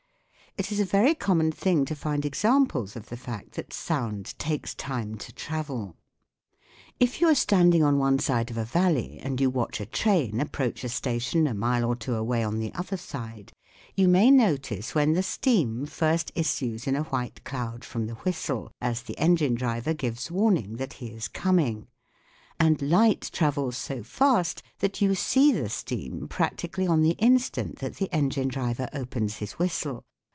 [0.57, 4.75] It is a very common thing to find examples of the fact that sound takes
[4.75, 5.95] time to travel.
[6.99, 10.41] If you are standing on one side of a valley and you watch a train
[10.41, 13.53] approach a station a mile or two away on the other side,
[13.95, 18.73] you may notice when the steam first issues in a white cloud from the whistle
[18.81, 21.87] as the engine driver gives warning that he is coming;
[22.59, 27.95] and light travels so fast that you see the steam practically on the instant that
[27.95, 30.03] the engine driver opens his whistle.